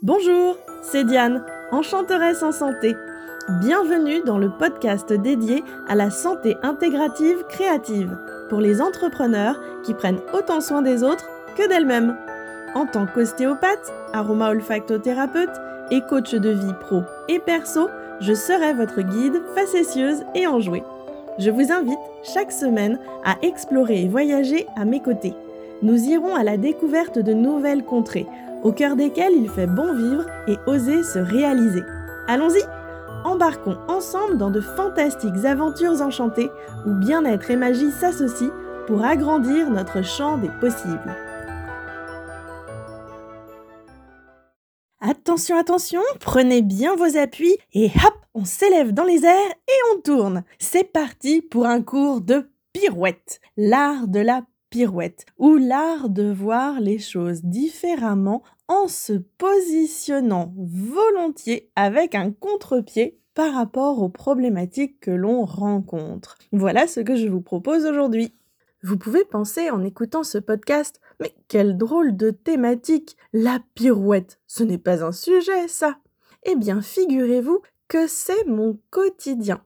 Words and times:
Bonjour, 0.00 0.56
c'est 0.80 1.02
Diane, 1.02 1.44
enchanteresse 1.72 2.44
en 2.44 2.52
santé. 2.52 2.94
Bienvenue 3.60 4.22
dans 4.24 4.38
le 4.38 4.48
podcast 4.48 5.12
dédié 5.12 5.64
à 5.88 5.96
la 5.96 6.10
santé 6.10 6.56
intégrative 6.62 7.42
créative 7.48 8.16
pour 8.48 8.60
les 8.60 8.80
entrepreneurs 8.80 9.60
qui 9.82 9.94
prennent 9.94 10.20
autant 10.32 10.60
soin 10.60 10.82
des 10.82 11.02
autres 11.02 11.28
que 11.56 11.68
d'elles-mêmes. 11.68 12.16
En 12.76 12.86
tant 12.86 13.06
qu'ostéopathe, 13.06 13.92
aroma-olfactothérapeute 14.12 15.60
et 15.90 16.00
coach 16.02 16.32
de 16.32 16.50
vie 16.50 16.74
pro 16.80 17.02
et 17.28 17.40
perso, 17.40 17.88
je 18.20 18.34
serai 18.34 18.74
votre 18.74 19.00
guide 19.00 19.42
facétieuse 19.56 20.22
et 20.36 20.46
enjouée. 20.46 20.84
Je 21.40 21.50
vous 21.50 21.72
invite 21.72 21.98
chaque 22.22 22.52
semaine 22.52 23.00
à 23.24 23.34
explorer 23.42 24.02
et 24.02 24.08
voyager 24.08 24.68
à 24.76 24.84
mes 24.84 25.00
côtés. 25.00 25.34
Nous 25.82 26.04
irons 26.04 26.36
à 26.36 26.44
la 26.44 26.56
découverte 26.56 27.18
de 27.18 27.32
nouvelles 27.32 27.84
contrées 27.84 28.26
au 28.62 28.72
cœur 28.72 28.96
desquels 28.96 29.34
il 29.34 29.48
fait 29.48 29.66
bon 29.66 29.94
vivre 29.94 30.24
et 30.46 30.56
oser 30.66 31.02
se 31.02 31.18
réaliser. 31.18 31.82
Allons-y 32.26 32.62
Embarquons 33.24 33.78
ensemble 33.88 34.38
dans 34.38 34.50
de 34.50 34.60
fantastiques 34.60 35.44
aventures 35.44 36.00
enchantées 36.00 36.50
où 36.86 36.94
bien-être 36.94 37.50
et 37.50 37.56
magie 37.56 37.90
s'associent 37.90 38.52
pour 38.86 39.04
agrandir 39.04 39.70
notre 39.70 40.02
champ 40.02 40.38
des 40.38 40.50
possibles. 40.60 41.16
Attention, 45.00 45.58
attention, 45.58 46.00
prenez 46.20 46.62
bien 46.62 46.94
vos 46.96 47.16
appuis 47.16 47.56
et 47.72 47.86
hop, 47.86 48.14
on 48.34 48.44
s'élève 48.44 48.92
dans 48.92 49.04
les 49.04 49.24
airs 49.24 49.50
et 49.68 49.94
on 49.94 50.00
tourne. 50.00 50.44
C'est 50.58 50.90
parti 50.90 51.42
pour 51.42 51.66
un 51.66 51.82
cours 51.82 52.20
de 52.20 52.50
pirouette, 52.72 53.40
l'art 53.56 54.08
de 54.08 54.20
la 54.20 54.42
pirouette, 54.70 55.26
ou 55.38 55.56
l'art 55.56 56.08
de 56.08 56.30
voir 56.30 56.80
les 56.80 56.98
choses 56.98 57.42
différemment 57.42 58.42
en 58.68 58.86
se 58.86 59.14
positionnant 59.14 60.52
volontiers 60.56 61.70
avec 61.76 62.14
un 62.14 62.30
contre-pied 62.32 63.18
par 63.34 63.54
rapport 63.54 64.02
aux 64.02 64.08
problématiques 64.08 65.00
que 65.00 65.10
l'on 65.10 65.44
rencontre. 65.44 66.38
Voilà 66.52 66.86
ce 66.86 67.00
que 67.00 67.16
je 67.16 67.28
vous 67.28 67.40
propose 67.40 67.86
aujourd'hui. 67.86 68.34
Vous 68.82 68.96
pouvez 68.96 69.24
penser 69.24 69.70
en 69.70 69.82
écoutant 69.82 70.22
ce 70.22 70.38
podcast, 70.38 71.00
mais 71.20 71.34
quelle 71.48 71.76
drôle 71.76 72.16
de 72.16 72.30
thématique, 72.30 73.16
la 73.32 73.60
pirouette. 73.74 74.38
Ce 74.46 74.62
n'est 74.62 74.78
pas 74.78 75.04
un 75.04 75.12
sujet, 75.12 75.68
ça. 75.68 75.98
Eh 76.44 76.54
bien, 76.54 76.80
figurez-vous 76.80 77.60
que 77.88 78.06
c'est 78.06 78.44
mon 78.46 78.78
quotidien. 78.90 79.62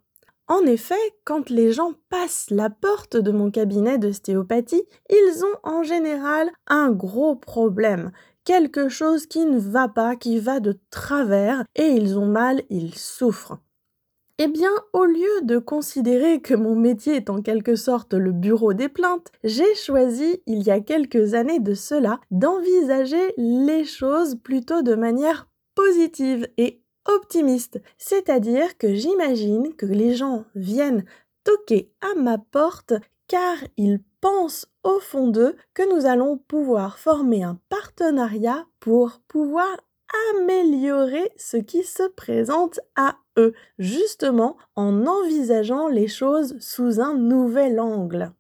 En 0.49 0.67
effet, 0.67 0.95
quand 1.25 1.51
les 1.51 1.73
gens 1.73 1.93
passent 2.09 2.51
la 2.51 2.69
porte 2.69 3.17
de 3.17 3.31
mon 3.31 3.51
cabinet 3.51 3.99
d'ostéopathie, 3.99 4.85
ils 5.09 5.45
ont 5.45 5.59
en 5.63 5.83
général 5.83 6.51
un 6.67 6.91
gros 6.91 7.37
problème, 7.37 8.11
quelque 8.45 8.89
chose 8.89 9.27
qui 9.27 9.45
ne 9.47 9.59
va 9.59 9.89
pas, 9.89 10.17
qui 10.17 10.39
va 10.39 10.61
de 10.61 10.79
travers, 10.91 11.65
et 11.77 11.87
ils 11.87 12.19
ont 12.19 12.27
mal, 12.27 12.63
ils 12.71 12.95
souffrent. 12.95 13.59
Eh 14.39 14.49
bien, 14.49 14.73
au 14.93 15.05
lieu 15.05 15.43
de 15.43 15.59
considérer 15.59 16.41
que 16.41 16.55
mon 16.55 16.75
métier 16.75 17.15
est 17.15 17.31
en 17.31 17.43
quelque 17.43 17.77
sorte 17.77 18.15
le 18.15 18.33
bureau 18.33 18.73
des 18.73 18.89
plaintes, 18.89 19.31
j'ai 19.45 19.75
choisi, 19.77 20.43
il 20.47 20.63
y 20.63 20.71
a 20.71 20.81
quelques 20.81 21.35
années 21.35 21.61
de 21.61 21.75
cela, 21.75 22.19
d'envisager 22.31 23.35
les 23.37 23.85
choses 23.85 24.37
plutôt 24.43 24.83
de 24.83 24.95
manière 24.95 25.49
positive 25.75 26.49
et 26.57 26.82
optimiste, 27.07 27.81
c'est-à-dire 27.99 28.77
que 28.79 28.95
j'imagine 28.95 29.75
que 29.75 29.87
les 29.87 30.15
gens 30.15 30.45
viennent 30.55 31.05
toquer 31.45 31.91
à 32.01 32.15
ma 32.19 32.39
porte 32.39 32.95
car 33.29 33.57
ils 33.77 34.01
pensent 34.21 34.67
au 34.85 35.01
fond 35.01 35.29
d'eux 35.29 35.57
que 35.75 35.95
nous 35.95 36.07
allons 36.07 36.39
pouvoir 36.39 36.99
former 36.99 37.43
un 37.43 37.59
partenariat 37.69 38.67
pour 38.81 39.21
pouvoir 39.27 39.77
améliorer 40.35 41.33
ce 41.37 41.57
qui 41.57 41.83
se 41.83 42.07
présente 42.09 42.81
à 42.97 43.17
eux, 43.39 43.55
justement 43.79 44.57
en 44.77 45.07
envisageant 45.07 45.89
les 45.89 46.09
choses 46.09 46.59
sous 46.61 47.01
un 47.01 47.15
nouvel 47.15 47.81
angle. 47.81 48.33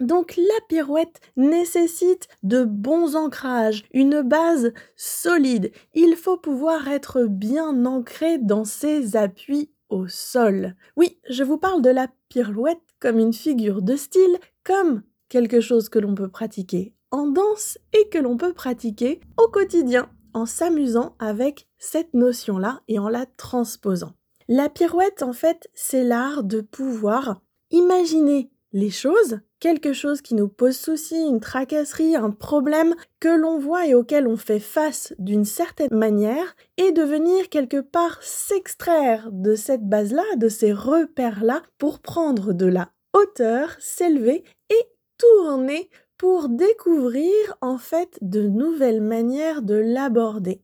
Donc 0.00 0.36
la 0.36 0.60
pirouette 0.68 1.20
nécessite 1.36 2.28
de 2.42 2.64
bons 2.64 3.16
ancrages, 3.16 3.84
une 3.92 4.22
base 4.22 4.72
solide. 4.96 5.72
Il 5.94 6.14
faut 6.16 6.36
pouvoir 6.36 6.88
être 6.88 7.24
bien 7.24 7.84
ancré 7.84 8.38
dans 8.38 8.64
ses 8.64 9.16
appuis 9.16 9.70
au 9.88 10.06
sol. 10.06 10.74
Oui, 10.96 11.18
je 11.28 11.42
vous 11.42 11.58
parle 11.58 11.82
de 11.82 11.90
la 11.90 12.08
pirouette 12.28 12.78
comme 13.00 13.18
une 13.18 13.32
figure 13.32 13.82
de 13.82 13.96
style, 13.96 14.38
comme 14.64 15.02
quelque 15.28 15.60
chose 15.60 15.88
que 15.88 15.98
l'on 15.98 16.14
peut 16.14 16.28
pratiquer 16.28 16.94
en 17.10 17.26
danse 17.26 17.78
et 17.92 18.08
que 18.08 18.18
l'on 18.18 18.36
peut 18.36 18.52
pratiquer 18.52 19.20
au 19.36 19.48
quotidien 19.48 20.10
en 20.34 20.46
s'amusant 20.46 21.16
avec 21.18 21.66
cette 21.78 22.14
notion-là 22.14 22.82
et 22.88 22.98
en 22.98 23.08
la 23.08 23.26
transposant. 23.26 24.12
La 24.48 24.68
pirouette, 24.68 25.22
en 25.22 25.32
fait, 25.32 25.68
c'est 25.74 26.04
l'art 26.04 26.44
de 26.44 26.60
pouvoir 26.60 27.40
imaginer 27.70 28.50
les 28.72 28.90
choses, 28.90 29.40
quelque 29.60 29.92
chose 29.92 30.22
qui 30.22 30.34
nous 30.34 30.48
pose 30.48 30.76
souci, 30.76 31.16
une 31.16 31.40
tracasserie, 31.40 32.16
un 32.16 32.30
problème 32.30 32.94
que 33.20 33.28
l'on 33.28 33.58
voit 33.58 33.86
et 33.86 33.94
auquel 33.94 34.26
on 34.26 34.36
fait 34.36 34.60
face 34.60 35.14
d'une 35.18 35.44
certaine 35.44 35.92
manière, 35.92 36.54
et 36.76 36.92
de 36.92 37.02
venir 37.02 37.48
quelque 37.48 37.80
part 37.80 38.22
s'extraire 38.22 39.28
de 39.32 39.54
cette 39.54 39.88
base-là, 39.88 40.24
de 40.36 40.48
ces 40.48 40.72
repères-là, 40.72 41.62
pour 41.78 42.00
prendre 42.00 42.52
de 42.52 42.66
la 42.66 42.90
hauteur, 43.12 43.76
s'élever 43.78 44.44
et 44.70 44.84
tourner 45.18 45.90
pour 46.16 46.48
découvrir 46.48 47.32
en 47.60 47.78
fait 47.78 48.18
de 48.20 48.42
nouvelles 48.42 49.00
manières 49.00 49.62
de 49.62 49.74
l'aborder. 49.74 50.62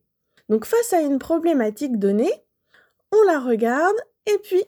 Donc 0.49 0.66
face 0.66 0.93
à 0.93 1.00
une 1.00 1.19
problématique 1.19 1.99
donnée, 1.99 2.32
on 3.12 3.22
la 3.22 3.41
regarde 3.41 3.97
et 4.26 4.38
puis 4.38 4.62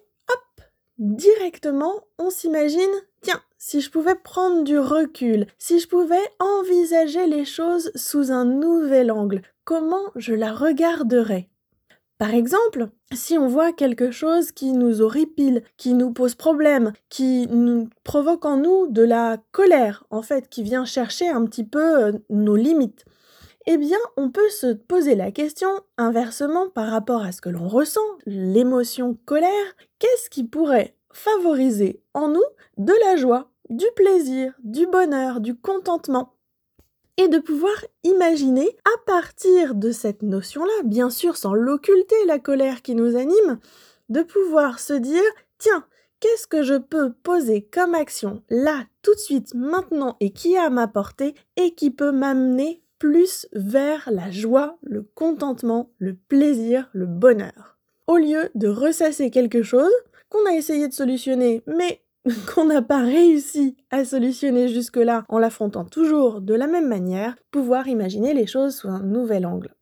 directement 0.99 2.05
on 2.19 2.31
s'imagine 2.31 2.83
Tiens, 3.23 3.41
si 3.59 3.81
je 3.81 3.91
pouvais 3.91 4.15
prendre 4.15 4.63
du 4.63 4.79
recul, 4.79 5.47
si 5.59 5.81
je 5.81 5.89
pouvais 5.89 6.15
envisager 6.39 7.27
les 7.27 7.45
choses 7.45 7.91
sous 7.97 8.31
un 8.31 8.45
nouvel 8.45 9.11
angle, 9.11 9.43
comment 9.65 10.13
je 10.15 10.33
la 10.33 10.53
regarderais? 10.53 11.49
Par 12.19 12.33
exemple, 12.33 12.89
si 13.13 13.37
on 13.37 13.47
voit 13.47 13.73
quelque 13.73 14.11
chose 14.11 14.53
qui 14.53 14.73
nous 14.73 15.03
horripile, 15.03 15.63
qui 15.77 15.93
nous 15.93 16.13
pose 16.13 16.35
problème, 16.35 16.93
qui 17.11 17.47
nous 17.49 17.91
provoque 18.05 18.47
en 18.47 18.57
nous 18.57 18.87
de 18.87 19.03
la 19.03 19.37
colère, 19.53 20.05
en 20.11 20.23
fait, 20.23 20.49
qui 20.49 20.63
vient 20.63 20.87
chercher 20.87 21.29
un 21.29 21.45
petit 21.45 21.65
peu 21.65 22.05
euh, 22.05 22.13
nos 22.31 22.57
limites, 22.57 23.05
eh 23.67 23.79
bien, 23.79 23.99
on 24.17 24.31
peut 24.31 24.49
se 24.49 24.73
poser 24.73 25.17
la 25.17 25.33
question 25.33 25.69
inversement 25.99 26.69
par 26.69 26.89
rapport 26.89 27.23
à 27.23 27.33
ce 27.33 27.41
que 27.41 27.49
l'on 27.49 27.67
ressent, 27.67 28.07
l'émotion 28.25 29.19
colère, 29.25 29.77
qu'est-ce 29.99 30.31
qui 30.31 30.45
pourrait 30.45 30.97
favoriser 31.13 32.01
en 32.15 32.29
nous 32.29 32.45
de 32.79 32.93
la 33.05 33.17
joie, 33.17 33.51
du 33.69 33.87
plaisir, 33.97 34.53
du 34.63 34.87
bonheur, 34.87 35.41
du 35.41 35.57
contentement? 35.57 36.33
Et 37.19 37.29
de 37.29 37.39
pouvoir 37.39 37.75
imaginer 38.05 38.77
à 38.85 39.05
partir 39.07 39.75
de 39.75 39.91
cette 39.91 40.23
notion-là, 40.23 40.83
bien 40.85 41.11
sûr 41.11 41.37
sans 41.37 41.55
l'occulter, 41.55 42.17
la 42.27 42.39
colère 42.39 42.83
qui 42.83 42.95
nous 42.95 43.17
anime, 43.17 43.59
de 44.11 44.23
pouvoir 44.23 44.79
se 44.79 44.93
dire, 44.93 45.23
tiens, 45.59 45.85
qu'est-ce 46.21 46.47
que 46.47 46.63
je 46.63 46.75
peux 46.75 47.13
poser 47.13 47.63
comme 47.63 47.95
action 47.95 48.43
là, 48.51 48.85
tout 49.03 49.15
de 49.15 49.19
suite, 49.19 49.55
maintenant, 49.55 50.17
et 50.21 50.31
qui 50.31 50.55
est 50.55 50.59
à 50.59 50.71
ma 50.71 50.89
portée, 50.89 51.35
et 51.57 51.75
qui 51.75 51.91
peut 51.91 52.13
m'amener 52.13 52.83
plus 52.99 53.47
vers 53.53 54.09
la 54.11 54.31
joie, 54.31 54.79
le 54.83 55.03
contentement, 55.03 55.91
le 55.99 56.15
plaisir, 56.15 56.89
le 56.93 57.07
bonheur. 57.07 57.79
Au 58.07 58.17
lieu 58.17 58.51
de 58.55 58.69
ressasser 58.69 59.31
quelque 59.31 59.63
chose, 59.63 59.93
qu'on 60.29 60.47
a 60.47 60.55
essayé 60.55 60.89
de 60.89 60.93
solutionner, 60.93 61.63
mais 61.67 62.03
qu'on 62.55 62.67
n'a 62.67 62.83
pas 62.83 63.03
réussi 63.03 63.77
à 63.91 64.05
solutionner 64.05 64.69
jusque-là 64.69 65.25
en 65.29 65.39
l'affrontant 65.39 65.85
toujours 65.85 66.41
de 66.41 66.55
la 66.55 66.67
même 66.67 66.89
manière, 66.89 67.37
pouvoir 67.51 67.89
imaginer 67.89 68.35
les 68.35 68.47
choses 68.47 68.77
sous 68.77 68.89
un 68.89 69.03
nouvel 69.03 69.47
angle. 69.47 69.75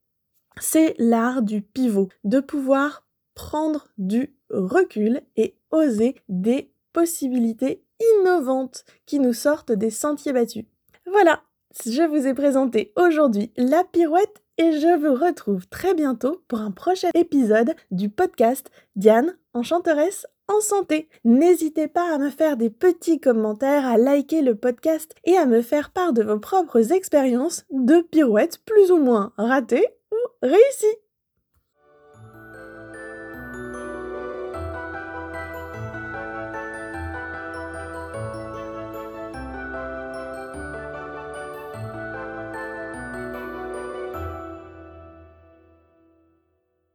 C'est 0.61 0.95
l'art 0.99 1.43
du 1.43 1.63
pivot, 1.63 2.09
de 2.23 2.41
pouvoir 2.41 3.07
prendre 3.35 3.89
du 3.99 4.37
recul 4.51 5.23
et 5.37 5.57
oser 5.71 6.17
des 6.29 6.71
possibilités 6.93 7.83
innovantes 8.21 8.85
qui 9.07 9.19
nous 9.19 9.33
sortent 9.33 9.73
des 9.73 9.91
sentiers 9.91 10.33
battus. 10.33 10.65
Voilà, 11.07 11.43
je 11.87 12.03
vous 12.03 12.27
ai 12.27 12.35
présenté 12.35 12.93
aujourd'hui 12.97 13.53
la 13.57 13.85
pirouette 13.85 14.43
et 14.59 14.73
je 14.73 14.99
vous 14.99 15.15
retrouve 15.15 15.67
très 15.69 15.95
bientôt 15.95 16.43
pour 16.49 16.61
un 16.61 16.71
prochain 16.71 17.11
épisode 17.15 17.75
du 17.91 18.09
podcast 18.09 18.71
Diane, 18.97 19.37
enchanteresse 19.53 20.27
en 20.49 20.61
santé. 20.61 21.09
N'hésitez 21.25 21.89
pas 21.89 22.15
à 22.15 22.19
me 22.19 22.31
faire 22.31 22.57
des 22.57 22.71
petits 22.71 23.21
commentaires, 23.21 23.87
à 23.87 23.97
liker 23.97 24.43
le 24.43 24.55
podcast 24.55 25.15
et 25.25 25.37
à 25.37 25.47
me 25.47 25.63
faire 25.63 25.91
part 25.91 26.13
de 26.13 26.23
vos 26.23 26.39
propres 26.39 26.93
expériences 26.93 27.65
de 27.71 28.01
pirouettes 28.03 28.61
plus 28.65 28.91
ou 28.91 28.99
moins 28.99 29.33
ratées 29.37 29.87
ou 30.13 30.17
réussies. 30.43 30.99